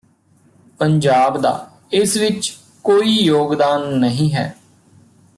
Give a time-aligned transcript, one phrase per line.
[0.79, 1.51] ਪੰਜਾਬ ਦਾ
[1.91, 2.51] ਇਸ ਵਿੱਚ
[2.83, 4.55] ਕੋਈ ਯੋਗਦਾਨ ਨਹੀਂ ਹੈ